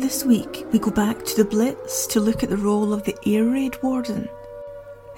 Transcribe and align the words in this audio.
This 0.00 0.24
week, 0.24 0.64
we 0.72 0.78
go 0.78 0.90
back 0.90 1.26
to 1.26 1.36
the 1.36 1.44
Blitz 1.44 2.06
to 2.06 2.20
look 2.20 2.42
at 2.42 2.48
the 2.48 2.56
role 2.56 2.94
of 2.94 3.04
the 3.04 3.14
Air 3.26 3.44
Raid 3.44 3.76
Warden. 3.82 4.30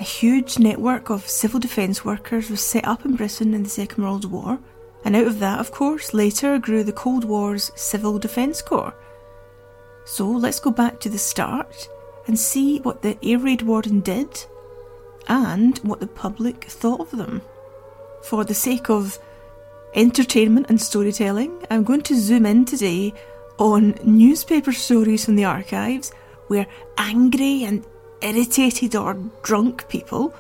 A 0.01 0.03
huge 0.03 0.59
network 0.59 1.09
of 1.09 1.29
civil 1.29 1.61
defence 1.61 2.05
workers 2.05 2.51
was 2.51 2.61
set 2.61 2.85
up 2.85 3.05
in 3.05 3.15
Britain 3.15 3.55
in 3.55 3.63
the 3.63 3.69
Second 3.69 4.03
World 4.03 4.29
War, 4.29 4.59
and 5.05 5.15
out 5.15 5.29
of 5.29 5.39
that, 5.39 5.61
of 5.61 5.71
course, 5.71 6.13
later 6.13 6.59
grew 6.59 6.83
the 6.83 6.93
Cold 6.93 7.23
War's 7.23 7.71
Civil 7.77 8.19
Defence 8.19 8.61
Corps. 8.61 8.93
So 10.05 10.29
let's 10.29 10.59
go 10.59 10.73
back 10.73 10.99
to 10.99 11.09
the 11.09 11.17
start 11.17 11.89
and 12.27 12.37
see 12.37 12.81
what 12.81 13.03
the 13.03 13.17
Air 13.23 13.39
Raid 13.39 13.63
Warden 13.63 14.01
did 14.01 14.47
and 15.29 15.79
what 15.79 16.01
the 16.01 16.09
public 16.09 16.65
thought 16.65 16.99
of 16.99 17.13
them. 17.13 17.41
For 18.25 18.43
the 18.43 18.53
sake 18.53 18.91
of 18.91 19.17
entertainment 19.95 20.67
and 20.71 20.81
storytelling, 20.81 21.65
I'm 21.71 21.85
going 21.85 22.03
to 22.03 22.19
zoom 22.19 22.47
in 22.47 22.65
today 22.65 23.15
on 23.63 23.95
newspaper 24.03 24.73
stories 24.73 25.25
from 25.25 25.37
the 25.37 25.45
archives 25.45 26.11
where 26.49 26.67
angry 26.99 27.63
and 27.63 27.87
irritated 28.21 28.97
or 28.97 29.15
drunk 29.43 29.89
people 29.89 30.35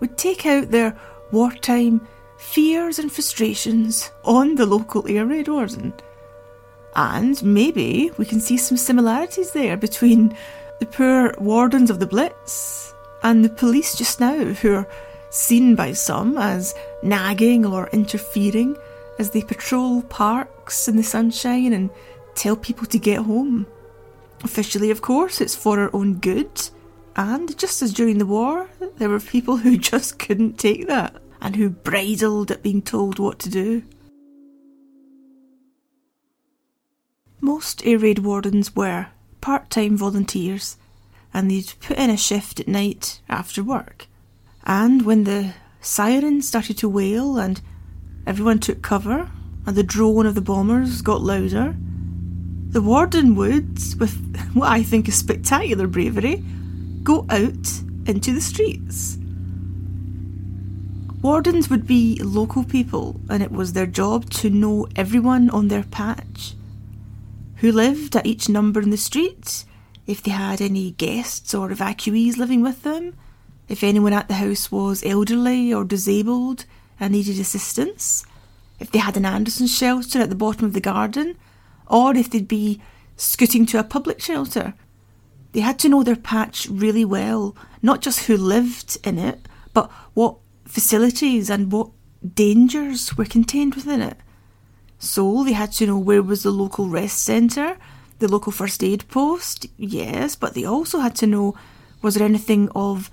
would 0.00 0.16
take 0.16 0.46
out 0.46 0.70
their 0.70 0.98
wartime 1.30 2.00
fears 2.38 2.98
and 2.98 3.12
frustrations 3.12 4.10
on 4.24 4.54
the 4.54 4.64
local 4.64 5.06
air 5.06 5.26
raid 5.26 5.46
warden. 5.46 5.92
And 6.96 7.42
maybe 7.42 8.10
we 8.16 8.24
can 8.24 8.40
see 8.40 8.56
some 8.56 8.78
similarities 8.78 9.50
there 9.50 9.76
between 9.76 10.34
the 10.80 10.86
poor 10.86 11.34
wardens 11.38 11.90
of 11.90 12.00
the 12.00 12.06
Blitz 12.06 12.94
and 13.22 13.44
the 13.44 13.50
police 13.50 13.94
just 13.94 14.20
now, 14.20 14.42
who 14.42 14.74
are 14.74 14.88
seen 15.28 15.74
by 15.74 15.92
some 15.92 16.38
as 16.38 16.74
nagging 17.02 17.66
or 17.66 17.90
interfering 17.92 18.74
as 19.18 19.30
they 19.30 19.42
patrol 19.42 20.00
parks 20.04 20.88
in 20.88 20.96
the 20.96 21.02
sunshine 21.02 21.74
and 21.74 21.90
tell 22.34 22.56
people 22.56 22.86
to 22.86 22.98
get 22.98 23.20
home. 23.20 23.66
Officially, 24.42 24.90
of 24.90 25.00
course, 25.02 25.40
it's 25.40 25.54
for 25.54 25.80
our 25.80 25.90
own 25.94 26.14
good, 26.18 26.68
and 27.16 27.56
just 27.56 27.82
as 27.82 27.92
during 27.92 28.18
the 28.18 28.26
war, 28.26 28.68
there 28.96 29.08
were 29.08 29.20
people 29.20 29.56
who 29.58 29.76
just 29.78 30.18
couldn't 30.18 30.58
take 30.58 30.86
that 30.86 31.16
and 31.40 31.56
who 31.56 31.68
bridled 31.68 32.50
at 32.50 32.62
being 32.62 32.82
told 32.82 33.18
what 33.18 33.38
to 33.38 33.50
do. 33.50 33.82
Most 37.40 37.84
air 37.84 37.98
raid 37.98 38.20
wardens 38.20 38.74
were 38.74 39.08
part 39.42 39.68
time 39.68 39.96
volunteers, 39.96 40.78
and 41.34 41.50
they'd 41.50 41.74
put 41.80 41.98
in 41.98 42.08
a 42.08 42.16
shift 42.16 42.60
at 42.60 42.68
night 42.68 43.20
after 43.28 43.62
work. 43.62 44.06
And 44.64 45.02
when 45.02 45.24
the 45.24 45.52
siren 45.82 46.40
started 46.40 46.78
to 46.78 46.88
wail 46.88 47.36
and 47.36 47.60
everyone 48.26 48.60
took 48.60 48.80
cover, 48.80 49.30
and 49.66 49.76
the 49.76 49.82
drone 49.82 50.24
of 50.24 50.34
the 50.34 50.40
bombers 50.40 51.02
got 51.02 51.20
louder, 51.20 51.76
the 52.74 52.82
warden 52.82 53.36
would, 53.36 53.78
with 54.00 54.50
what 54.52 54.68
I 54.68 54.82
think 54.82 55.06
is 55.06 55.14
spectacular 55.14 55.86
bravery, 55.86 56.42
go 57.04 57.24
out 57.30 57.68
into 58.04 58.32
the 58.34 58.40
streets. 58.40 59.16
Wardens 61.22 61.70
would 61.70 61.86
be 61.86 62.20
local 62.20 62.64
people, 62.64 63.20
and 63.30 63.44
it 63.44 63.52
was 63.52 63.72
their 63.72 63.86
job 63.86 64.28
to 64.30 64.50
know 64.50 64.88
everyone 64.96 65.50
on 65.50 65.68
their 65.68 65.84
patch. 65.84 66.54
Who 67.58 67.70
lived 67.70 68.16
at 68.16 68.26
each 68.26 68.48
number 68.48 68.80
in 68.80 68.90
the 68.90 68.96
street, 68.96 69.64
if 70.08 70.20
they 70.20 70.32
had 70.32 70.60
any 70.60 70.90
guests 70.90 71.54
or 71.54 71.68
evacuees 71.68 72.38
living 72.38 72.60
with 72.60 72.82
them, 72.82 73.14
if 73.68 73.84
anyone 73.84 74.12
at 74.12 74.26
the 74.26 74.34
house 74.34 74.72
was 74.72 75.04
elderly 75.06 75.72
or 75.72 75.84
disabled 75.84 76.64
and 76.98 77.12
needed 77.12 77.38
assistance, 77.38 78.26
if 78.80 78.90
they 78.90 78.98
had 78.98 79.16
an 79.16 79.24
Anderson 79.24 79.68
shelter 79.68 80.18
at 80.18 80.28
the 80.28 80.34
bottom 80.34 80.66
of 80.66 80.72
the 80.72 80.80
garden, 80.80 81.36
or 81.86 82.16
if 82.16 82.30
they'd 82.30 82.48
be 82.48 82.80
scooting 83.16 83.66
to 83.66 83.78
a 83.78 83.84
public 83.84 84.20
shelter. 84.20 84.74
They 85.52 85.60
had 85.60 85.78
to 85.80 85.88
know 85.88 86.02
their 86.02 86.16
patch 86.16 86.66
really 86.68 87.04
well, 87.04 87.56
not 87.82 88.00
just 88.00 88.26
who 88.26 88.36
lived 88.36 88.98
in 89.04 89.18
it, 89.18 89.46
but 89.72 89.90
what 90.14 90.36
facilities 90.64 91.48
and 91.50 91.70
what 91.70 91.90
dangers 92.34 93.16
were 93.16 93.24
contained 93.24 93.74
within 93.74 94.00
it. 94.00 94.16
So 94.98 95.44
they 95.44 95.52
had 95.52 95.72
to 95.72 95.86
know 95.86 95.98
where 95.98 96.22
was 96.22 96.42
the 96.42 96.50
local 96.50 96.88
rest 96.88 97.22
centre, 97.22 97.76
the 98.18 98.28
local 98.28 98.52
first 98.52 98.82
aid 98.82 99.06
post, 99.08 99.66
yes, 99.76 100.34
but 100.34 100.54
they 100.54 100.64
also 100.64 101.00
had 101.00 101.14
to 101.16 101.26
know 101.26 101.54
was 102.02 102.14
there 102.14 102.26
anything 102.26 102.68
of 102.74 103.10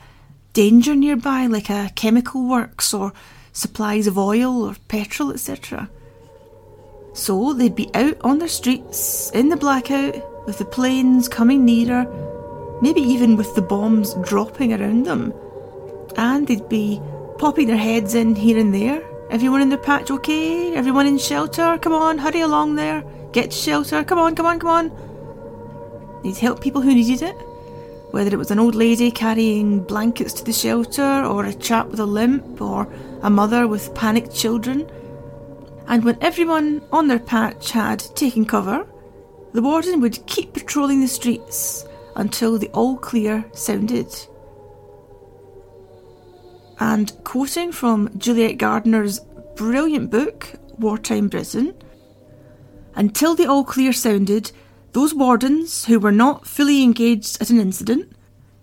danger 0.54 0.96
nearby, 0.96 1.46
like 1.46 1.70
a 1.70 1.92
chemical 1.96 2.48
works 2.48 2.94
or 2.94 3.14
supplies 3.54 4.08
of 4.08 4.18
oil 4.18 4.64
or 4.64 4.76
petrol, 4.88 5.32
etc. 5.32 5.90
So 7.14 7.54
they'd 7.54 7.76
be 7.76 7.92
out 7.94 8.18
on 8.22 8.40
the 8.40 8.48
streets 8.48 9.32
in 9.32 9.50
the 9.50 9.58
blackout 9.58 10.16
with 10.46 10.58
the 10.58 10.66
planes 10.66 11.28
coming 11.28 11.66
nearer, 11.66 12.06
maybe 12.82 13.02
even 13.02 13.36
with 13.36 13.54
the 13.54 13.62
bombs 13.62 14.14
dropping 14.22 14.74
around 14.74 15.06
them. 15.06 15.34
And 16.16 16.48
they'd 16.48 16.70
be 16.70 17.02
popping 17.38 17.68
their 17.68 17.78
heads 17.78 18.16
in 18.16 18.36
here 18.36 18.58
and 18.58 18.74
there. 18.74 19.04
Everyone 19.30 19.62
in 19.62 19.70
their 19.70 19.78
patch 19.78 20.10
okay? 20.10 20.74
Everyone 20.74 21.06
in 21.06 21.18
shelter? 21.18 21.78
Come 21.82 21.94
on, 21.94 22.18
hurry 22.18 22.42
along 22.42 22.76
there. 22.76 23.04
Get 23.34 23.54
shelter. 23.54 24.04
Come 24.04 24.20
on, 24.20 24.36
come 24.36 24.46
on, 24.46 24.60
come 24.60 24.70
on. 24.70 26.22
They'd 26.24 26.38
help 26.38 26.62
people 26.62 26.82
who 26.82 26.94
needed 26.94 27.22
it. 27.22 27.36
Whether 28.12 28.32
it 28.34 28.38
was 28.38 28.52
an 28.52 28.60
old 28.60 28.76
lady 28.76 29.10
carrying 29.10 29.84
blankets 29.84 30.34
to 30.34 30.44
the 30.44 30.52
shelter, 30.52 31.24
or 31.24 31.46
a 31.46 31.54
chap 31.54 31.88
with 31.88 32.00
a 32.00 32.06
limp, 32.06 32.62
or 32.62 32.92
a 33.22 33.30
mother 33.30 33.68
with 33.68 33.96
panicked 33.96 34.36
children 34.36 34.90
and 35.92 36.06
when 36.06 36.18
everyone 36.22 36.82
on 36.94 37.10
their 37.10 37.20
patch 37.20 37.72
had 37.72 38.00
taken 38.16 38.46
cover, 38.46 38.88
the 39.52 39.62
warden 39.62 40.00
would 40.00 40.26
keep 40.26 40.54
patrolling 40.54 41.02
the 41.02 41.08
streets 41.08 41.86
until 42.16 42.58
the 42.58 42.70
all 42.70 42.98
clear 42.98 43.44
sounded. 43.52 44.08
And 46.80 47.12
quoting 47.26 47.74
from 47.74 48.10
Juliet 48.18 48.58
Gardiner's 48.58 49.20
brilliant 49.58 50.10
book, 50.10 50.54
Wartime 50.80 51.28
Britain, 51.28 51.74
until 52.96 53.36
the 53.36 53.46
all 53.46 53.66
clear 53.66 53.92
sounded, 53.92 54.54
those 54.94 55.14
wardens 55.14 55.84
who 55.86 56.00
were 56.00 56.14
not 56.14 56.48
fully 56.48 56.84
engaged 56.84 57.42
at 57.42 57.50
an 57.50 57.60
incident 57.60 58.14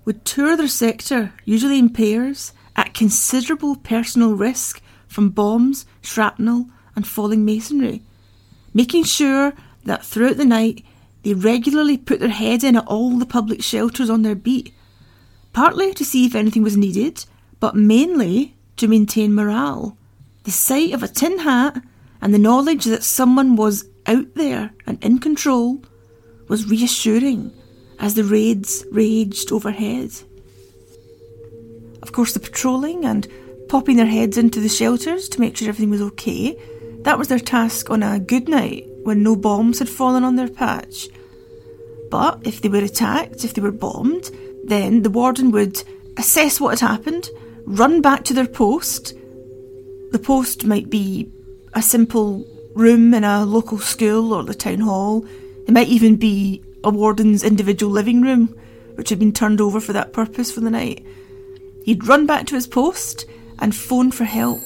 would 0.07 0.25
tour 0.25 0.57
their 0.57 0.67
sector, 0.67 1.35
usually 1.45 1.79
in 1.79 1.91
pairs, 1.91 2.55
at 2.75 2.95
considerable 2.95 3.77
personal 3.77 4.33
risk 4.33 4.81
from 5.07 5.29
bombs, 5.29 5.85
shrapnel, 6.01 6.71
and 6.99 7.07
falling 7.07 7.45
masonry, 7.45 8.03
making 8.75 9.05
sure 9.05 9.53
that 9.85 10.05
throughout 10.05 10.37
the 10.37 10.45
night 10.45 10.85
they 11.23 11.33
regularly 11.33 11.97
put 11.97 12.19
their 12.19 12.29
head 12.29 12.65
in 12.65 12.75
at 12.75 12.89
all 12.89 13.11
the 13.11 13.25
public 13.25 13.63
shelters 13.63 14.11
on 14.11 14.23
their 14.23 14.35
beat, 14.35 14.75
partly 15.53 15.95
to 15.95 16.05
see 16.05 16.27
if 16.27 16.35
anything 16.35 16.65
was 16.65 16.77
needed, 16.77 17.25
but 17.61 17.77
mainly 17.77 18.57
to 18.77 18.89
maintain 18.89 19.33
morale. 19.33 19.97
The 20.43 20.51
sight 20.51 20.93
of 20.93 21.05
a 21.05 21.09
tin 21.09 21.39
hat 21.39 21.81
and 22.21 22.35
the 22.35 22.39
knowledge 22.39 22.85
that 22.87 23.05
someone 23.05 23.55
was 23.55 23.85
out 24.07 24.35
there 24.35 24.73
and 24.85 25.03
in 25.05 25.21
control 25.21 25.81
was 26.49 26.69
reassuring 26.69 27.53
as 28.01 28.17
the 28.17 28.25
raids 28.25 28.85
raged 28.91 29.53
overhead. 29.53 30.11
Of 32.03 32.11
course, 32.11 32.33
the 32.33 32.41
patrolling 32.41 33.05
and 33.05 33.29
popping 33.69 33.99
their 33.99 34.07
heads 34.07 34.37
into 34.37 34.59
the 34.59 34.69
shelters 34.69 35.29
to 35.29 35.41
make 35.41 35.57
sure 35.57 35.69
everything 35.69 35.91
was 35.91 36.03
okay 36.03 36.59
that 37.03 37.19
was 37.19 37.29
their 37.29 37.39
task 37.39 37.91
on 37.91 38.03
a 38.03 38.19
good 38.19 38.49
night 38.49 38.87
when 39.03 39.23
no 39.23 39.37
bombs 39.37 39.79
had 39.79 39.89
fallen 39.89 40.25
on 40.25 40.37
their 40.37 40.49
patch. 40.49 41.09
But 42.11 42.47
if 42.47 42.61
they 42.61 42.69
were 42.69 42.79
attacked, 42.79 43.45
if 43.45 43.55
they 43.55 43.63
were 43.63 43.73
bombed, 43.73 44.31
then 44.65 45.03
the 45.03 45.11
warden 45.11 45.51
would 45.51 45.83
assess 46.17 46.61
what 46.61 46.79
had 46.79 46.89
happened, 46.89 47.29
run 47.65 48.01
back 48.01 48.25
to 48.25 48.35
their 48.35 48.47
post. 48.47 49.15
The 50.11 50.19
post 50.19 50.65
might 50.65 50.91
be 50.91 51.31
a 51.75 51.83
simple 51.83 52.47
room 52.75 53.15
in 53.15 53.25
a 53.25 53.45
local 53.45 53.79
school 53.79 54.33
or 54.33 54.43
the 54.43 54.55
town 54.55 54.81
hall. 54.81 55.25
It 55.67 55.73
might 55.73 55.89
even 55.89 56.17
be 56.17 56.63
a 56.83 56.91
warden's 56.91 57.45
individual 57.45 57.93
living 57.93 58.23
room, 58.23 58.55
which 58.95 59.11
had 59.11 59.19
been 59.19 59.33
turned 59.33 59.61
over 59.61 59.81
for 59.81 59.93
that 59.93 60.13
purpose 60.13 60.51
for 60.51 60.61
the 60.61 60.71
night. 60.71 61.05
He'd 61.85 62.07
run 62.07 62.27
back 62.27 62.47
to 62.47 62.55
his 62.55 62.67
post 62.67 63.27
and 63.59 63.75
phone 63.75 64.11
for 64.11 64.25
help. 64.25 64.63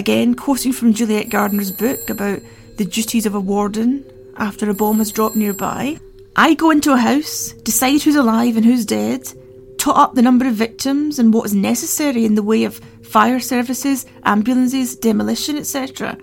Again, 0.00 0.34
quoting 0.34 0.72
from 0.72 0.94
Juliet 0.94 1.28
Gardiner's 1.28 1.70
book 1.70 2.08
about 2.08 2.40
the 2.78 2.86
duties 2.86 3.26
of 3.26 3.34
a 3.34 3.38
warden 3.38 4.02
after 4.38 4.70
a 4.70 4.72
bomb 4.72 4.96
has 4.96 5.12
dropped 5.12 5.36
nearby. 5.36 5.98
I 6.34 6.54
go 6.54 6.70
into 6.70 6.94
a 6.94 6.96
house, 6.96 7.52
decide 7.64 8.00
who's 8.00 8.16
alive 8.16 8.56
and 8.56 8.64
who's 8.64 8.86
dead, 8.86 9.30
tot 9.76 9.98
up 9.98 10.14
the 10.14 10.22
number 10.22 10.48
of 10.48 10.54
victims 10.54 11.18
and 11.18 11.34
what 11.34 11.44
is 11.44 11.54
necessary 11.54 12.24
in 12.24 12.34
the 12.34 12.42
way 12.42 12.64
of 12.64 12.80
fire 13.02 13.40
services, 13.40 14.06
ambulances, 14.24 14.96
demolition, 14.96 15.58
etc., 15.58 16.16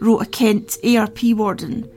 wrote 0.00 0.20
a 0.20 0.26
Kent 0.26 0.76
ARP 0.84 1.22
warden 1.32 1.90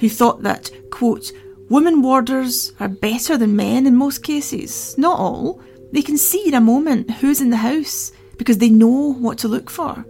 who 0.00 0.08
thought 0.08 0.42
that, 0.42 0.72
quote, 0.90 1.30
women 1.70 2.02
warders 2.02 2.72
are 2.80 2.88
better 2.88 3.36
than 3.36 3.54
men 3.54 3.86
in 3.86 3.94
most 3.94 4.24
cases. 4.24 4.98
Not 4.98 5.20
all. 5.20 5.62
They 5.92 6.02
can 6.02 6.18
see 6.18 6.48
in 6.48 6.54
a 6.54 6.60
moment 6.60 7.12
who's 7.12 7.40
in 7.40 7.50
the 7.50 7.58
house 7.58 8.10
because 8.38 8.58
they 8.58 8.70
know 8.70 9.14
what 9.14 9.38
to 9.38 9.46
look 9.46 9.70
for. 9.70 10.04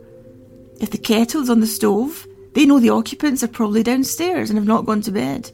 If 0.81 0.91
the 0.91 0.99
kettle's 0.99 1.51
on 1.51 1.61
the 1.61 1.67
stove, 1.67 2.27
they 2.55 2.67
know 2.67 2.79
the 2.79 2.91
occupants 2.91 3.43
are 3.43 3.49
probably 3.49 3.83
downstairs 3.83 4.51
and 4.51 4.59
have 4.59 4.67
not 4.67 4.87
gone 4.87 5.01
to 5.03 5.11
bed. 5.11 5.51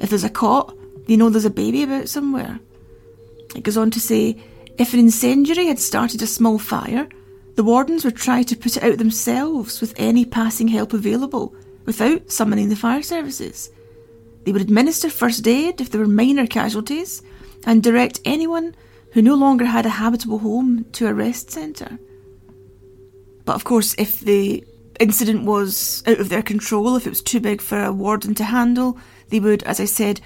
If 0.00 0.10
there's 0.10 0.24
a 0.24 0.30
cot, 0.30 0.74
they 1.06 1.16
know 1.16 1.30
there's 1.30 1.44
a 1.44 1.50
baby 1.50 1.82
about 1.82 2.08
somewhere. 2.08 2.58
It 3.54 3.62
goes 3.62 3.76
on 3.76 3.90
to 3.92 4.00
say 4.00 4.36
if 4.78 4.92
an 4.92 5.00
incendiary 5.00 5.66
had 5.66 5.78
started 5.78 6.22
a 6.22 6.26
small 6.26 6.58
fire, 6.58 7.08
the 7.54 7.62
wardens 7.62 8.04
would 8.04 8.16
try 8.16 8.42
to 8.42 8.56
put 8.56 8.76
it 8.76 8.82
out 8.82 8.98
themselves 8.98 9.80
with 9.80 9.94
any 9.96 10.24
passing 10.24 10.68
help 10.68 10.92
available 10.92 11.54
without 11.84 12.32
summoning 12.32 12.68
the 12.68 12.76
fire 12.76 13.02
services. 13.02 13.70
They 14.44 14.52
would 14.52 14.62
administer 14.62 15.08
first 15.08 15.46
aid 15.46 15.80
if 15.80 15.90
there 15.90 16.00
were 16.00 16.08
minor 16.08 16.46
casualties 16.46 17.22
and 17.64 17.82
direct 17.82 18.20
anyone 18.24 18.74
who 19.12 19.22
no 19.22 19.34
longer 19.34 19.64
had 19.64 19.86
a 19.86 19.90
habitable 19.90 20.40
home 20.40 20.84
to 20.92 21.06
a 21.06 21.14
rest 21.14 21.50
centre. 21.50 21.98
But 23.44 23.56
of 23.56 23.64
course, 23.64 23.94
if 23.98 24.20
the 24.20 24.64
incident 25.00 25.44
was 25.44 26.02
out 26.06 26.20
of 26.20 26.28
their 26.28 26.42
control, 26.42 26.96
if 26.96 27.06
it 27.06 27.10
was 27.10 27.22
too 27.22 27.40
big 27.40 27.60
for 27.60 27.82
a 27.82 27.92
warden 27.92 28.34
to 28.36 28.44
handle, 28.44 28.98
they 29.28 29.40
would, 29.40 29.62
as 29.64 29.80
I 29.80 29.84
said, 29.84 30.20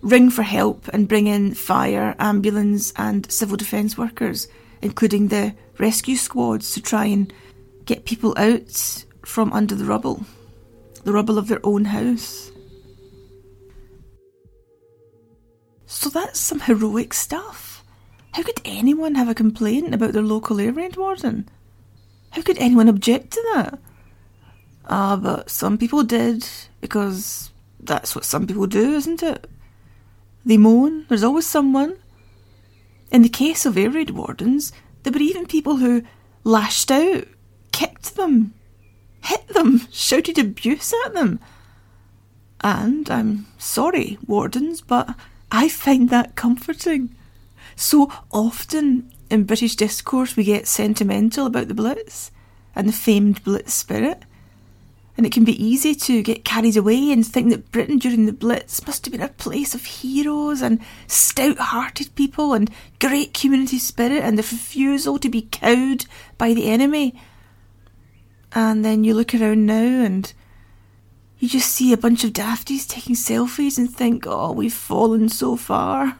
ring 0.00 0.30
for 0.30 0.42
help 0.42 0.88
and 0.88 1.08
bring 1.08 1.26
in 1.26 1.54
fire, 1.54 2.14
ambulance, 2.18 2.92
and 2.96 3.30
civil 3.30 3.56
defence 3.56 3.96
workers, 3.96 4.48
including 4.80 5.28
the 5.28 5.54
rescue 5.78 6.16
squads, 6.16 6.72
to 6.74 6.80
try 6.80 7.06
and 7.06 7.32
get 7.84 8.04
people 8.04 8.34
out 8.36 9.04
from 9.24 9.52
under 9.52 9.74
the 9.74 9.84
rubble, 9.84 10.24
the 11.04 11.12
rubble 11.12 11.38
of 11.38 11.48
their 11.48 11.60
own 11.64 11.84
house. 11.84 12.50
So 15.86 16.08
that's 16.08 16.40
some 16.40 16.60
heroic 16.60 17.12
stuff. 17.12 17.84
How 18.32 18.42
could 18.42 18.60
anyone 18.64 19.14
have 19.14 19.28
a 19.28 19.34
complaint 19.34 19.94
about 19.94 20.12
their 20.12 20.22
local 20.22 20.58
air 20.58 20.72
raid 20.72 20.96
warden? 20.96 21.48
How 22.32 22.42
could 22.42 22.58
anyone 22.58 22.88
object 22.88 23.32
to 23.32 23.42
that? 23.54 23.78
Ah, 24.86 25.16
but 25.16 25.50
some 25.50 25.78
people 25.78 26.02
did, 26.02 26.46
because 26.80 27.50
that's 27.78 28.14
what 28.14 28.24
some 28.24 28.46
people 28.46 28.66
do, 28.66 28.94
isn't 28.94 29.22
it? 29.22 29.48
They 30.44 30.56
moan, 30.56 31.06
there's 31.08 31.22
always 31.22 31.46
someone. 31.46 31.98
In 33.10 33.22
the 33.22 33.28
case 33.28 33.66
of 33.66 33.76
air 33.76 33.90
raid 33.90 34.10
wardens, 34.10 34.72
there 35.02 35.12
were 35.12 35.20
even 35.20 35.46
people 35.46 35.76
who 35.76 36.02
lashed 36.42 36.90
out, 36.90 37.24
kicked 37.70 38.16
them, 38.16 38.54
hit 39.20 39.48
them, 39.48 39.86
shouted 39.92 40.38
abuse 40.38 40.94
at 41.04 41.14
them. 41.14 41.38
And 42.62 43.10
I'm 43.10 43.46
sorry, 43.58 44.18
wardens, 44.26 44.80
but 44.80 45.14
I 45.50 45.68
find 45.68 46.08
that 46.08 46.34
comforting. 46.34 47.14
So 47.76 48.10
often 48.30 49.12
in 49.32 49.44
British 49.44 49.76
discourse, 49.76 50.36
we 50.36 50.44
get 50.44 50.68
sentimental 50.68 51.46
about 51.46 51.68
the 51.68 51.74
Blitz 51.74 52.30
and 52.76 52.86
the 52.86 52.92
famed 52.92 53.42
Blitz 53.42 53.72
spirit. 53.72 54.24
And 55.16 55.24
it 55.24 55.32
can 55.32 55.44
be 55.44 55.64
easy 55.64 55.94
to 55.94 56.22
get 56.22 56.44
carried 56.44 56.76
away 56.76 57.10
and 57.10 57.26
think 57.26 57.50
that 57.50 57.72
Britain 57.72 57.98
during 57.98 58.26
the 58.26 58.32
Blitz 58.32 58.86
must 58.86 59.04
have 59.04 59.12
been 59.12 59.22
a 59.22 59.28
place 59.28 59.74
of 59.74 59.84
heroes 59.84 60.60
and 60.60 60.80
stout 61.06 61.58
hearted 61.58 62.14
people 62.14 62.52
and 62.52 62.70
great 62.98 63.32
community 63.32 63.78
spirit 63.78 64.22
and 64.22 64.38
the 64.38 64.42
refusal 64.42 65.18
to 65.18 65.28
be 65.28 65.48
cowed 65.50 66.04
by 66.36 66.52
the 66.52 66.66
enemy. 66.66 67.18
And 68.54 68.84
then 68.84 69.02
you 69.02 69.14
look 69.14 69.34
around 69.34 69.64
now 69.64 70.04
and 70.04 70.32
you 71.38 71.48
just 71.48 71.70
see 71.70 71.92
a 71.92 71.98
bunch 71.98 72.22
of 72.22 72.32
dafties 72.32 72.86
taking 72.86 73.14
selfies 73.14 73.78
and 73.78 73.90
think, 73.90 74.26
oh, 74.26 74.52
we've 74.52 74.72
fallen 74.72 75.28
so 75.28 75.56
far. 75.56 76.18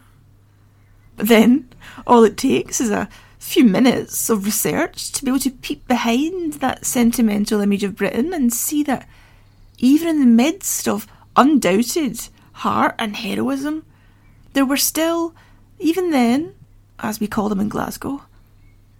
Then 1.22 1.68
all 2.04 2.24
it 2.24 2.36
takes 2.36 2.80
is 2.80 2.90
a 2.90 3.08
few 3.38 3.64
minutes 3.64 4.28
of 4.28 4.44
research 4.44 5.12
to 5.12 5.24
be 5.24 5.30
able 5.30 5.38
to 5.38 5.50
peep 5.50 5.86
behind 5.86 6.54
that 6.54 6.84
sentimental 6.84 7.60
image 7.60 7.84
of 7.84 7.96
Britain 7.96 8.34
and 8.34 8.52
see 8.52 8.82
that 8.82 9.08
even 9.78 10.08
in 10.08 10.20
the 10.20 10.26
midst 10.26 10.88
of 10.88 11.06
undoubted 11.36 12.28
heart 12.52 12.96
and 12.98 13.16
heroism, 13.16 13.84
there 14.52 14.66
were 14.66 14.76
still, 14.76 15.34
even 15.78 16.10
then, 16.10 16.54
as 16.98 17.20
we 17.20 17.28
call 17.28 17.48
them 17.48 17.60
in 17.60 17.68
Glasgow, 17.68 18.22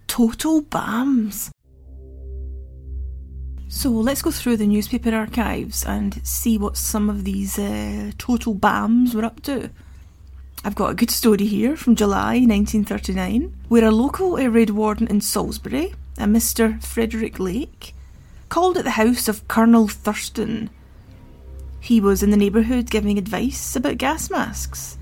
total 0.07 0.61
BAMs. 0.61 1.51
So 3.67 3.89
let's 3.89 4.21
go 4.21 4.31
through 4.31 4.57
the 4.57 4.67
newspaper 4.67 5.13
archives 5.13 5.83
and 5.83 6.25
see 6.25 6.57
what 6.57 6.77
some 6.77 7.09
of 7.09 7.25
these 7.25 7.59
uh, 7.59 8.11
total 8.17 8.55
BAMs 8.55 9.13
were 9.13 9.25
up 9.25 9.41
to. 9.43 9.71
I've 10.65 10.75
got 10.75 10.91
a 10.91 10.95
good 10.95 11.11
story 11.11 11.45
here 11.45 11.75
from 11.75 11.97
July 11.97 12.35
1939, 12.35 13.53
where 13.67 13.83
a 13.83 13.91
local 13.91 14.37
eh, 14.37 14.43
air 14.43 14.49
raid 14.49 14.69
warden 14.69 15.07
in 15.07 15.19
Salisbury, 15.19 15.93
a 16.17 16.23
Mr. 16.23 16.81
Frederick 16.81 17.37
Lake, 17.37 17.93
called 18.47 18.77
at 18.77 18.85
the 18.85 18.91
house 18.91 19.27
of 19.27 19.45
Colonel 19.49 19.89
Thurston. 19.89 20.69
He 21.81 21.99
was 21.99 22.23
in 22.23 22.31
the 22.31 22.37
neighbourhood 22.37 22.89
giving 22.89 23.17
advice 23.17 23.75
about 23.75 23.97
gas 23.97 24.29
masks. 24.29 24.97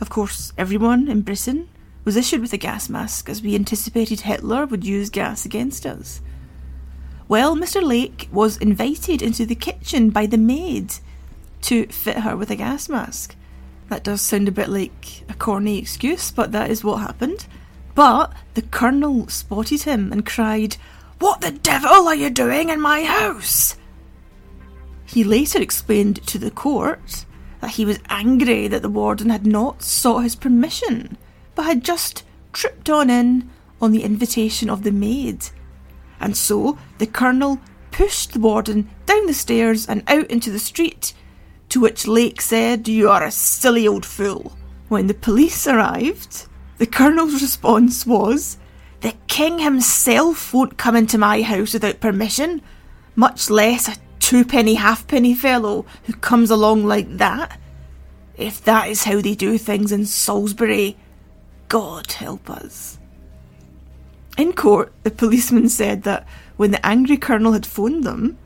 Of 0.00 0.10
course, 0.10 0.52
everyone 0.58 1.06
in 1.06 1.20
Britain 1.22 1.68
was 2.04 2.16
issued 2.16 2.40
with 2.40 2.52
a 2.52 2.58
gas 2.58 2.88
mask 2.88 3.28
as 3.28 3.42
we 3.42 3.54
anticipated 3.54 4.22
Hitler 4.22 4.66
would 4.66 4.84
use 4.84 5.08
gas 5.08 5.44
against 5.44 5.86
us. 5.86 6.20
Well, 7.28 7.54
Mr. 7.54 7.80
Lake 7.80 8.28
was 8.32 8.56
invited 8.56 9.22
into 9.22 9.46
the 9.46 9.54
kitchen 9.54 10.10
by 10.10 10.26
the 10.26 10.36
maid 10.36 10.94
to 11.62 11.86
fit 11.86 12.18
her 12.18 12.36
with 12.36 12.50
a 12.50 12.56
gas 12.56 12.88
mask. 12.88 13.36
That 13.88 14.04
does 14.04 14.20
sound 14.20 14.48
a 14.48 14.52
bit 14.52 14.68
like 14.68 15.24
a 15.28 15.34
corny 15.34 15.78
excuse, 15.78 16.30
but 16.30 16.52
that 16.52 16.70
is 16.70 16.82
what 16.82 16.98
happened. 16.98 17.46
But 17.94 18.32
the 18.54 18.62
colonel 18.62 19.28
spotted 19.28 19.82
him 19.82 20.12
and 20.12 20.26
cried, 20.26 20.76
What 21.18 21.40
the 21.40 21.52
devil 21.52 22.08
are 22.08 22.14
you 22.14 22.30
doing 22.30 22.68
in 22.68 22.80
my 22.80 23.04
house? 23.04 23.76
He 25.06 25.22
later 25.24 25.60
explained 25.60 26.26
to 26.26 26.38
the 26.38 26.50
court 26.50 27.24
that 27.60 27.70
he 27.70 27.84
was 27.84 28.00
angry 28.08 28.68
that 28.68 28.82
the 28.82 28.88
warden 28.88 29.30
had 29.30 29.46
not 29.46 29.82
sought 29.82 30.24
his 30.24 30.34
permission, 30.34 31.16
but 31.54 31.64
had 31.64 31.84
just 31.84 32.24
tripped 32.52 32.90
on 32.90 33.08
in 33.08 33.48
on 33.80 33.92
the 33.92 34.02
invitation 34.02 34.68
of 34.68 34.82
the 34.82 34.90
maid 34.90 35.46
and 36.20 36.36
so 36.36 36.78
the 36.98 37.06
colonel 37.06 37.60
pushed 37.90 38.32
the 38.32 38.40
warden 38.40 38.88
down 39.06 39.26
the 39.26 39.34
stairs 39.34 39.86
and 39.86 40.02
out 40.08 40.30
into 40.30 40.50
the 40.50 40.58
street, 40.58 41.12
to 41.68 41.80
which 41.80 42.06
Lake 42.06 42.40
said, 42.40 42.88
You 42.88 43.10
are 43.10 43.24
a 43.24 43.30
silly 43.30 43.86
old 43.86 44.06
fool. 44.06 44.56
When 44.88 45.06
the 45.06 45.14
police 45.14 45.66
arrived, 45.66 46.46
the 46.78 46.86
colonel's 46.86 47.42
response 47.42 48.06
was, 48.06 48.58
The 49.00 49.14
king 49.26 49.58
himself 49.58 50.54
won't 50.54 50.78
come 50.78 50.96
into 50.96 51.18
my 51.18 51.42
house 51.42 51.72
without 51.72 52.00
permission, 52.00 52.62
much 53.14 53.50
less 53.50 53.88
a 53.88 53.96
twopenny 54.20 54.74
halfpenny 54.76 55.34
fellow 55.34 55.86
who 56.04 56.12
comes 56.14 56.50
along 56.50 56.84
like 56.84 57.16
that. 57.18 57.58
If 58.36 58.62
that 58.64 58.88
is 58.88 59.04
how 59.04 59.20
they 59.20 59.34
do 59.34 59.56
things 59.56 59.92
in 59.92 60.04
Salisbury, 60.04 60.96
God 61.68 62.12
help 62.12 62.50
us. 62.50 62.98
In 64.36 64.52
court, 64.52 64.92
the 65.02 65.10
policeman 65.10 65.68
said 65.68 66.02
that 66.02 66.26
when 66.56 66.70
the 66.70 66.84
angry 66.84 67.16
colonel 67.16 67.52
had 67.52 67.64
phoned 67.64 68.04
them, 68.04 68.36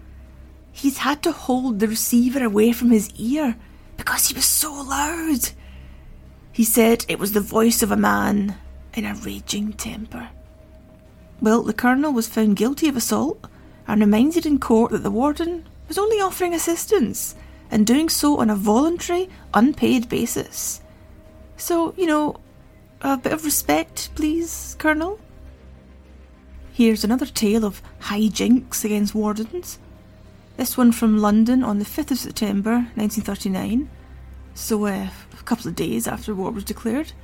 he'd 0.72 0.98
had 0.98 1.22
to 1.22 1.32
hold 1.32 1.80
the 1.80 1.88
receiver 1.88 2.42
away 2.42 2.72
from 2.72 2.90
his 2.90 3.10
ear 3.16 3.56
because 3.96 4.28
he 4.28 4.34
was 4.34 4.44
so 4.44 4.72
loud. 4.72 5.50
He 6.52 6.64
said 6.64 7.04
it 7.08 7.18
was 7.18 7.32
the 7.32 7.40
voice 7.40 7.82
of 7.82 7.92
a 7.92 7.96
man 7.96 8.56
in 8.94 9.04
a 9.04 9.14
raging 9.14 9.72
temper. 9.72 10.30
Well, 11.40 11.62
the 11.62 11.72
colonel 11.72 12.12
was 12.12 12.28
found 12.28 12.56
guilty 12.56 12.88
of 12.88 12.96
assault 12.96 13.46
and 13.86 14.00
reminded 14.00 14.46
in 14.46 14.58
court 14.58 14.92
that 14.92 15.02
the 15.02 15.10
warden 15.10 15.68
was 15.88 15.98
only 15.98 16.20
offering 16.20 16.54
assistance 16.54 17.34
and 17.70 17.86
doing 17.86 18.08
so 18.08 18.38
on 18.38 18.50
a 18.50 18.56
voluntary, 18.56 19.28
unpaid 19.54 20.08
basis. 20.08 20.80
So, 21.56 21.94
you 21.96 22.06
know, 22.06 22.40
a 23.00 23.16
bit 23.16 23.32
of 23.32 23.44
respect, 23.44 24.10
please, 24.14 24.76
Colonel. 24.78 25.18
Here's 26.72 27.04
another 27.04 27.26
tale 27.26 27.64
of 27.64 27.82
high 27.98 28.28
jinks 28.28 28.84
against 28.84 29.14
wardens. 29.14 29.78
This 30.60 30.76
one 30.76 30.92
from 30.92 31.16
London 31.16 31.64
on 31.64 31.78
the 31.78 31.86
5th 31.86 32.10
of 32.10 32.18
September 32.18 32.72
1939, 32.94 33.88
so 34.52 34.84
uh, 34.84 35.08
a 35.32 35.42
couple 35.44 35.68
of 35.68 35.74
days 35.74 36.06
after 36.06 36.34
war 36.34 36.50
was 36.50 36.64
declared. 36.64 37.14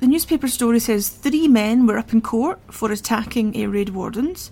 The 0.00 0.06
newspaper 0.06 0.46
story 0.46 0.78
says 0.78 1.08
three 1.08 1.48
men 1.48 1.86
were 1.86 1.96
up 1.96 2.12
in 2.12 2.20
court 2.20 2.60
for 2.70 2.92
attacking 2.92 3.56
air 3.56 3.70
raid 3.70 3.88
wardens. 3.88 4.50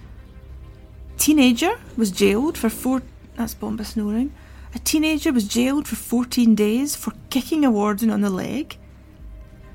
Teenager 1.18 1.78
was 1.98 2.10
jailed 2.10 2.56
for 2.56 2.70
four. 2.70 3.02
That's 3.36 3.52
Bomba 3.52 3.84
snoring. 3.84 4.32
A 4.74 4.78
teenager 4.78 5.30
was 5.30 5.46
jailed 5.46 5.86
for 5.86 5.96
14 5.96 6.54
days 6.54 6.96
for 6.96 7.12
kicking 7.28 7.62
a 7.62 7.70
warden 7.70 8.08
on 8.08 8.22
the 8.22 8.30
leg. 8.30 8.78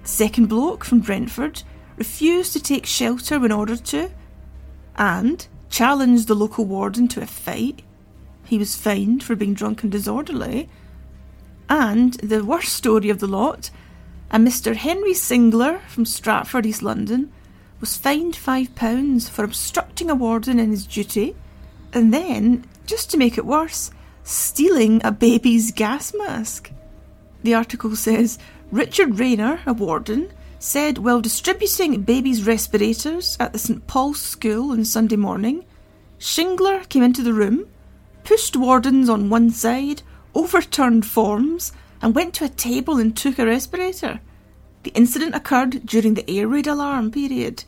Second 0.04 0.48
bloke 0.50 0.84
from 0.84 1.02
Brentford 1.02 1.62
refused 1.98 2.54
to 2.54 2.60
take 2.60 2.88
shelter 2.88 3.40
when 3.40 3.52
ordered 3.52 3.86
to 3.86 4.10
and 4.96 5.48
challenged 5.70 6.28
the 6.28 6.34
local 6.34 6.66
warden 6.66 7.08
to 7.10 7.22
a 7.22 7.28
fight. 7.28 7.84
He 8.50 8.58
was 8.58 8.76
fined 8.76 9.22
for 9.22 9.36
being 9.36 9.54
drunk 9.54 9.84
and 9.84 9.92
disorderly. 9.92 10.70
And 11.70 12.16
the 12.16 12.44
worst 12.44 12.74
story 12.74 13.12
of 13.12 13.20
the 13.20 13.28
lot, 13.28 13.70
a 14.32 14.40
Mr. 14.40 14.76
Henry 14.76 15.14
Shingler 15.14 15.82
from 15.88 16.04
Stratford, 16.04 16.66
East 16.66 16.82
London, 16.82 17.32
was 17.80 17.96
fined 17.96 18.34
£5 18.34 19.30
for 19.30 19.44
obstructing 19.44 20.10
a 20.10 20.16
warden 20.16 20.58
in 20.58 20.72
his 20.72 20.88
duty 20.88 21.36
and 21.94 22.12
then, 22.12 22.66
just 22.88 23.12
to 23.12 23.18
make 23.18 23.38
it 23.38 23.46
worse, 23.46 23.92
stealing 24.24 25.00
a 25.04 25.12
baby's 25.12 25.72
gas 25.72 26.12
mask. 26.18 26.72
The 27.44 27.54
article 27.54 27.96
says 27.96 28.40
Richard 28.72 29.20
Rayner, 29.20 29.60
a 29.68 29.74
warden, 29.74 30.34
said 30.58 30.98
while 30.98 31.22
distributing 31.22 32.02
babies' 32.02 32.48
respirators 32.48 33.38
at 33.40 33.54
the 33.54 33.60
St 33.60 33.86
Paul's 33.86 34.20
School 34.24 34.72
on 34.72 34.86
Sunday 34.86 35.18
morning, 35.18 35.66
Shingler 36.18 36.90
came 36.90 37.04
into 37.04 37.22
the 37.22 37.34
room, 37.34 37.68
pushed 38.30 38.56
wardens 38.56 39.10
on 39.10 39.28
one 39.28 39.50
side, 39.50 40.04
overturned 40.36 41.04
forms, 41.04 41.74
and 42.00 42.14
went 42.14 42.32
to 42.32 42.46
a 42.46 42.50
table 42.50 43.00
and 43.00 43.18
took 43.18 43.40
a 43.40 43.46
respirator. 43.46 44.20
The 44.84 44.92
incident 44.92 45.34
occurred 45.34 45.84
during 45.88 46.14
the 46.14 46.30
air 46.30 46.48
raid 46.48 46.68
alarm 46.68 47.10
period, 47.10 47.64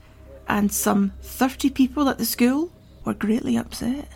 and 0.47 0.71
some 0.71 1.13
30 1.23 1.71
people 1.71 2.07
at 2.07 2.19
the 2.19 2.25
school 2.25 2.71
were 3.03 3.15
greatly 3.15 3.57
upset. 3.57 4.07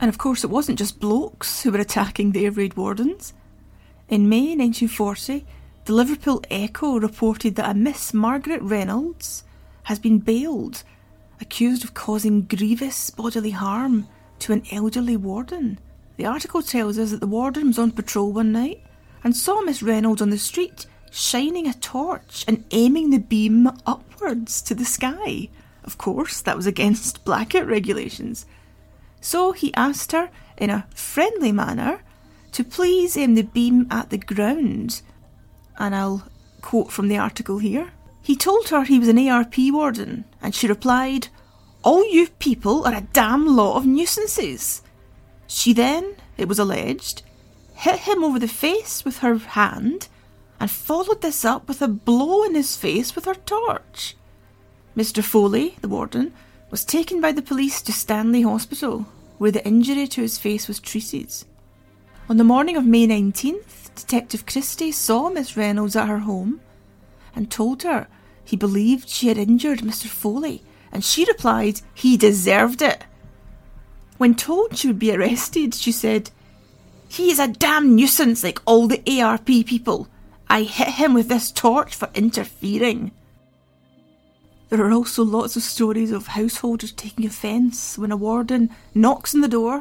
And 0.00 0.08
of 0.08 0.16
course, 0.16 0.44
it 0.44 0.50
wasn't 0.50 0.78
just 0.78 0.98
blokes 0.98 1.62
who 1.62 1.72
were 1.72 1.78
attacking 1.78 2.32
the 2.32 2.46
air 2.46 2.50
raid 2.50 2.74
wardens. 2.78 3.34
In 4.08 4.30
May 4.30 4.56
1940, 4.56 5.44
the 5.84 5.92
Liverpool 5.92 6.42
Echo 6.50 6.98
reported 6.98 7.56
that 7.56 7.70
a 7.70 7.74
Miss 7.74 8.14
Margaret 8.14 8.62
Reynolds 8.62 9.44
has 9.82 9.98
been 9.98 10.20
bailed, 10.20 10.84
accused 11.38 11.84
of 11.84 11.92
causing 11.92 12.46
grievous 12.46 13.10
bodily 13.10 13.50
harm 13.50 14.08
to 14.40 14.52
an 14.52 14.62
elderly 14.70 15.16
warden. 15.16 15.78
The 16.16 16.26
article 16.26 16.62
tells 16.62 16.98
us 16.98 17.10
that 17.10 17.20
the 17.20 17.26
warden 17.26 17.68
was 17.68 17.78
on 17.78 17.92
patrol 17.92 18.32
one 18.32 18.52
night 18.52 18.82
and 19.22 19.36
saw 19.36 19.60
Miss 19.60 19.82
Reynolds 19.82 20.22
on 20.22 20.30
the 20.30 20.38
street 20.38 20.86
shining 21.10 21.66
a 21.66 21.74
torch 21.74 22.44
and 22.46 22.64
aiming 22.70 23.10
the 23.10 23.18
beam 23.18 23.66
upwards 23.86 24.62
to 24.62 24.74
the 24.74 24.84
sky. 24.84 25.48
Of 25.84 25.98
course, 25.98 26.40
that 26.40 26.56
was 26.56 26.66
against 26.66 27.24
blackout 27.24 27.66
regulations. 27.66 28.46
So 29.20 29.52
he 29.52 29.74
asked 29.74 30.12
her, 30.12 30.30
in 30.56 30.70
a 30.70 30.86
friendly 30.94 31.52
manner, 31.52 32.00
to 32.52 32.64
please 32.64 33.16
aim 33.16 33.34
the 33.34 33.42
beam 33.42 33.86
at 33.90 34.10
the 34.10 34.18
ground. 34.18 35.02
And 35.78 35.94
I'll 35.94 36.28
quote 36.60 36.90
from 36.90 37.08
the 37.08 37.18
article 37.18 37.58
here. 37.58 37.92
He 38.20 38.36
told 38.36 38.68
her 38.68 38.84
he 38.84 38.98
was 38.98 39.08
an 39.08 39.18
ARP 39.28 39.54
warden, 39.58 40.24
and 40.42 40.54
she 40.54 40.66
replied, 40.66 41.28
All 41.82 42.04
you 42.10 42.28
people 42.38 42.84
are 42.86 42.94
a 42.94 43.06
damn 43.12 43.46
lot 43.46 43.76
of 43.76 43.86
nuisances. 43.86 44.82
She 45.46 45.72
then, 45.72 46.16
it 46.36 46.48
was 46.48 46.58
alleged, 46.58 47.22
hit 47.74 48.00
him 48.00 48.24
over 48.24 48.38
the 48.38 48.48
face 48.48 49.04
with 49.04 49.18
her 49.18 49.38
hand 49.38 50.08
and 50.60 50.70
followed 50.70 51.22
this 51.22 51.44
up 51.44 51.68
with 51.68 51.80
a 51.80 51.88
blow 51.88 52.42
in 52.42 52.54
his 52.54 52.76
face 52.76 53.14
with 53.14 53.24
her 53.26 53.34
torch. 53.34 54.16
Mr. 54.96 55.22
Foley, 55.22 55.76
the 55.80 55.88
warden, 55.88 56.32
was 56.70 56.84
taken 56.84 57.20
by 57.20 57.32
the 57.32 57.42
police 57.42 57.80
to 57.82 57.92
Stanley 57.92 58.42
Hospital, 58.42 59.06
where 59.38 59.52
the 59.52 59.64
injury 59.64 60.08
to 60.08 60.20
his 60.20 60.38
face 60.38 60.66
was 60.66 60.80
treated. 60.80 61.32
On 62.28 62.36
the 62.36 62.44
morning 62.44 62.76
of 62.76 62.84
May 62.84 63.06
19th, 63.06 63.94
Detective 63.94 64.44
Christie 64.44 64.92
saw 64.92 65.30
Miss 65.30 65.56
Reynolds 65.56 65.96
at 65.96 66.08
her 66.08 66.18
home 66.18 66.60
and 67.34 67.50
told 67.50 67.84
her 67.84 68.08
he 68.44 68.56
believed 68.56 69.08
she 69.08 69.28
had 69.28 69.38
injured 69.38 69.80
Mr. 69.80 70.06
Foley, 70.06 70.62
and 70.92 71.04
she 71.04 71.24
replied 71.24 71.80
he 71.94 72.16
deserved 72.16 72.82
it. 72.82 73.04
When 74.16 74.34
told 74.34 74.76
she 74.76 74.88
would 74.88 74.98
be 74.98 75.14
arrested, 75.14 75.74
she 75.74 75.92
said, 75.92 76.30
He 77.08 77.30
is 77.30 77.38
a 77.38 77.48
damn 77.48 77.94
nuisance 77.94 78.42
like 78.42 78.60
all 78.64 78.88
the 78.88 79.02
ARP 79.20 79.46
people. 79.46 80.08
I 80.48 80.62
hit 80.62 80.88
him 80.88 81.14
with 81.14 81.28
this 81.28 81.52
torch 81.52 81.94
for 81.94 82.10
interfering. 82.14 83.12
There 84.70 84.84
are 84.84 84.92
also 84.92 85.22
lots 85.24 85.56
of 85.56 85.62
stories 85.62 86.10
of 86.10 86.28
householders 86.28 86.92
taking 86.92 87.24
offence 87.24 87.96
when 87.96 88.12
a 88.12 88.16
warden 88.16 88.70
knocks 88.94 89.34
on 89.34 89.40
the 89.40 89.48
door 89.48 89.80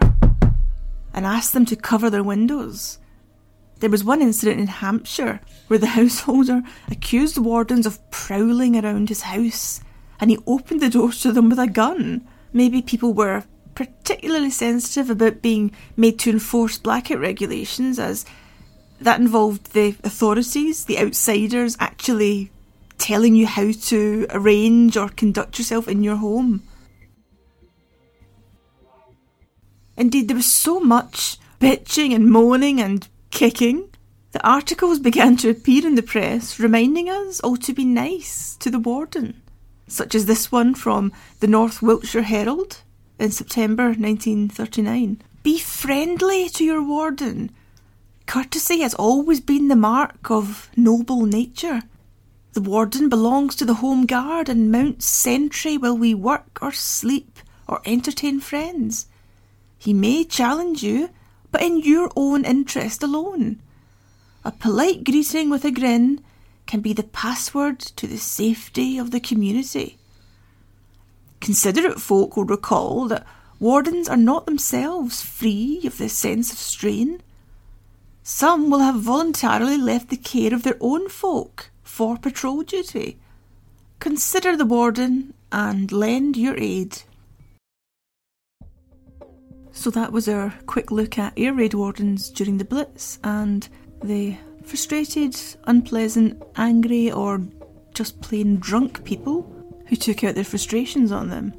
and 1.13 1.25
asks 1.25 1.51
them 1.51 1.65
to 1.65 1.75
cover 1.75 2.09
their 2.09 2.23
windows. 2.23 2.99
There 3.79 3.89
was 3.89 4.03
one 4.03 4.21
incident 4.21 4.59
in 4.59 4.67
Hampshire 4.67 5.41
where 5.67 5.79
the 5.79 5.87
householder 5.97 6.63
accused 6.89 7.35
the 7.35 7.41
wardens 7.41 7.85
of 7.85 8.11
prowling 8.11 8.77
around 8.77 9.09
his 9.09 9.21
house 9.21 9.81
and 10.19 10.29
he 10.29 10.39
opened 10.47 10.81
the 10.81 10.89
doors 10.89 11.21
to 11.21 11.31
them 11.31 11.49
with 11.49 11.59
a 11.59 11.67
gun. 11.67 12.27
Maybe 12.53 12.81
people 12.81 13.13
were 13.13 13.43
particularly 13.75 14.49
sensitive 14.49 15.09
about 15.09 15.41
being 15.41 15.71
made 15.95 16.17
to 16.19 16.31
enforce 16.31 16.77
blackout 16.77 17.19
regulations 17.19 17.99
as 17.99 18.25
that 18.99 19.19
involved 19.19 19.73
the 19.73 19.95
authorities, 20.03 20.85
the 20.85 20.97
outsiders, 20.99 21.77
actually 21.79 22.51
telling 22.97 23.35
you 23.35 23.45
how 23.45 23.71
to 23.71 24.25
arrange 24.31 24.97
or 24.97 25.09
conduct 25.09 25.59
yourself 25.59 25.87
in 25.87 26.03
your 26.03 26.15
home. 26.15 26.63
Indeed, 29.95 30.27
there 30.27 30.37
was 30.37 30.51
so 30.51 30.79
much 30.79 31.37
bitching 31.59 32.13
and 32.13 32.29
moaning 32.29 32.81
and 32.81 33.07
kicking 33.29 33.89
that 34.31 34.45
articles 34.45 34.99
began 34.99 35.37
to 35.37 35.49
appear 35.49 35.85
in 35.85 35.95
the 35.95 36.03
press 36.03 36.59
reminding 36.59 37.09
us 37.09 37.39
all 37.39 37.57
to 37.57 37.73
be 37.73 37.85
nice 37.85 38.55
to 38.57 38.69
the 38.69 38.79
warden, 38.79 39.41
such 39.87 40.13
as 40.15 40.25
this 40.25 40.51
one 40.51 40.75
from 40.75 41.11
the 41.39 41.47
North 41.47 41.81
Wiltshire 41.81 42.23
Herald 42.23 42.81
in 43.19 43.31
September 43.31 43.85
1939. 43.85 45.21
Be 45.43 45.57
friendly 45.57 46.49
to 46.49 46.63
your 46.63 46.83
warden. 46.83 47.51
Courtesy 48.25 48.81
has 48.81 48.93
always 48.93 49.39
been 49.39 49.69
the 49.69 49.75
mark 49.75 50.29
of 50.29 50.69
noble 50.75 51.25
nature. 51.25 51.83
The 52.53 52.61
warden 52.61 53.07
belongs 53.07 53.55
to 53.55 53.65
the 53.65 53.75
Home 53.75 54.05
Guard 54.05 54.49
and 54.49 54.71
mounts 54.71 55.05
sentry 55.05 55.77
while 55.77 55.97
we 55.97 56.13
work 56.13 56.59
or 56.61 56.71
sleep 56.71 57.39
or 57.67 57.81
entertain 57.85 58.39
friends. 58.39 59.07
He 59.77 59.93
may 59.93 60.23
challenge 60.23 60.83
you, 60.83 61.09
but 61.51 61.61
in 61.61 61.79
your 61.79 62.11
own 62.15 62.45
interest 62.45 63.03
alone. 63.03 63.61
A 64.43 64.51
polite 64.51 65.03
greeting 65.03 65.49
with 65.49 65.63
a 65.65 65.71
grin 65.71 66.23
can 66.67 66.81
be 66.81 66.93
the 66.93 67.03
password 67.03 67.79
to 67.79 68.05
the 68.05 68.17
safety 68.17 68.97
of 68.97 69.11
the 69.11 69.19
community. 69.19 69.97
Considerate 71.39 71.99
folk 71.99 72.35
will 72.35 72.43
recall 72.43 73.07
that 73.07 73.25
wardens 73.59 74.09
are 74.09 74.17
not 74.17 74.45
themselves 74.45 75.21
free 75.21 75.81
of 75.85 75.97
this 75.97 76.13
sense 76.13 76.51
of 76.51 76.57
strain. 76.57 77.21
Some 78.23 78.69
will 78.69 78.79
have 78.79 79.01
voluntarily 79.01 79.77
left 79.77 80.09
the 80.09 80.17
care 80.17 80.53
of 80.53 80.63
their 80.63 80.77
own 80.79 81.09
folk 81.09 81.69
for 81.83 82.17
patrol 82.17 82.63
duty. 82.63 83.17
Consider 83.99 84.55
the 84.55 84.65
warden 84.65 85.33
and 85.51 85.91
lend 85.91 86.37
your 86.37 86.57
aid. 86.57 87.03
So 89.71 89.89
that 89.91 90.11
was 90.11 90.27
our 90.27 90.53
quick 90.65 90.91
look 90.91 91.17
at 91.17 91.33
air 91.37 91.53
raid 91.53 91.73
wardens 91.73 92.29
during 92.29 92.57
the 92.57 92.65
Blitz 92.65 93.19
and 93.23 93.67
the 94.03 94.37
frustrated, 94.67 95.35
unpleasant, 95.65 96.41
angry, 96.55 97.11
or 97.11 97.41
just 97.93 98.21
plain 98.21 98.57
drunk 98.57 99.03
people 99.03 99.51
who 99.87 99.95
took 99.95 100.23
out 100.23 100.35
their 100.35 100.43
frustrations 100.43 101.11
on 101.11 101.29
them. 101.29 101.51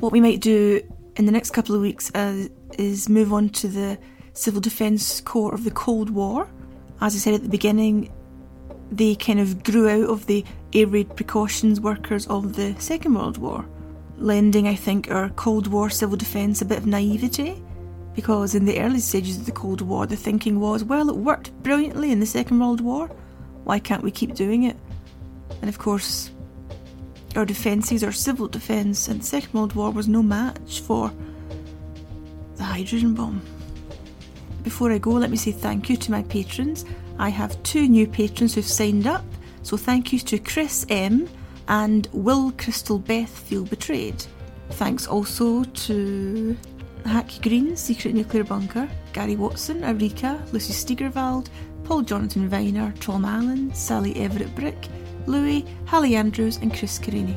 What 0.00 0.12
we 0.12 0.20
might 0.20 0.40
do 0.40 0.80
in 1.16 1.26
the 1.26 1.32
next 1.32 1.50
couple 1.50 1.74
of 1.74 1.80
weeks 1.80 2.10
uh, 2.14 2.48
is 2.78 3.08
move 3.08 3.32
on 3.32 3.48
to 3.50 3.68
the 3.68 3.98
Civil 4.32 4.60
Defence 4.60 5.20
Corps 5.20 5.54
of 5.54 5.64
the 5.64 5.70
Cold 5.70 6.10
War. 6.10 6.48
As 7.00 7.14
I 7.14 7.18
said 7.18 7.34
at 7.34 7.42
the 7.42 7.48
beginning, 7.48 8.12
they 8.90 9.14
kind 9.14 9.40
of 9.40 9.62
grew 9.62 9.88
out 9.88 10.10
of 10.10 10.26
the 10.26 10.44
air 10.72 10.86
raid 10.86 11.14
precautions 11.16 11.80
workers 11.80 12.26
of 12.26 12.54
the 12.54 12.74
Second 12.78 13.14
World 13.14 13.38
War, 13.38 13.66
lending, 14.18 14.68
I 14.68 14.74
think, 14.74 15.10
our 15.10 15.30
Cold 15.30 15.66
War 15.66 15.90
civil 15.90 16.16
defence 16.16 16.62
a 16.62 16.64
bit 16.64 16.78
of 16.78 16.86
naivety. 16.86 17.62
Because 18.16 18.54
in 18.54 18.64
the 18.64 18.80
early 18.80 18.98
stages 18.98 19.38
of 19.38 19.46
the 19.46 19.52
Cold 19.52 19.82
War, 19.82 20.06
the 20.06 20.16
thinking 20.16 20.58
was, 20.58 20.82
well, 20.82 21.08
it 21.10 21.16
worked 21.16 21.52
brilliantly 21.62 22.10
in 22.10 22.18
the 22.18 22.26
Second 22.26 22.58
World 22.58 22.80
War, 22.80 23.08
why 23.64 23.78
can't 23.78 24.02
we 24.02 24.10
keep 24.10 24.34
doing 24.34 24.64
it? 24.64 24.76
And 25.60 25.68
of 25.68 25.78
course, 25.78 26.30
our 27.36 27.44
defences, 27.44 28.02
our 28.02 28.12
civil 28.12 28.48
defence 28.48 29.08
in 29.08 29.18
the 29.18 29.24
Second 29.24 29.52
World 29.52 29.74
War 29.74 29.90
was 29.90 30.08
no 30.08 30.22
match 30.22 30.80
for 30.80 31.12
the 32.56 32.64
hydrogen 32.64 33.14
bomb. 33.14 33.42
Before 34.62 34.90
I 34.90 34.98
go, 34.98 35.10
let 35.10 35.30
me 35.30 35.36
say 35.36 35.52
thank 35.52 35.90
you 35.90 35.96
to 35.98 36.10
my 36.10 36.22
patrons. 36.22 36.86
I 37.18 37.28
have 37.28 37.62
two 37.62 37.86
new 37.86 38.06
patrons 38.06 38.54
who've 38.54 38.64
signed 38.64 39.06
up, 39.06 39.24
so 39.62 39.76
thank 39.76 40.12
you 40.12 40.18
to 40.20 40.38
Chris 40.38 40.86
M 40.88 41.28
and 41.68 42.08
Will 42.12 42.50
Crystal 42.52 42.98
Beth 42.98 43.28
Feel 43.28 43.64
Betrayed. 43.64 44.24
Thanks 44.70 45.06
also 45.06 45.64
to 45.64 46.56
Hack 47.06 47.30
Green, 47.42 47.76
Secret 47.76 48.14
Nuclear 48.14 48.44
Bunker, 48.44 48.88
Gary 49.12 49.36
Watson, 49.36 49.82
Arika, 49.82 50.40
Lucy 50.52 50.72
Steigerwald, 50.72 51.50
Paul 51.84 52.02
Jonathan 52.02 52.48
Viner, 52.48 52.92
Tom 53.00 53.24
Allen, 53.24 53.72
Sally 53.74 54.14
Everett 54.16 54.54
Brick, 54.54 54.88
Louis, 55.26 55.64
Hallie 55.86 56.16
Andrews, 56.16 56.58
and 56.58 56.76
Chris 56.76 56.98
Carini. 56.98 57.36